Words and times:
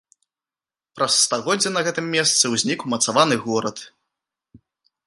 Праз 0.99 1.13
стагоддзе 1.25 1.69
на 1.75 1.83
гэтым 1.89 2.05
месцы 2.17 2.45
ўзнік 2.55 2.79
умацаваны 2.89 3.35
горад. 3.47 3.77